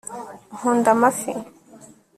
[0.55, 1.31] nkunda amafi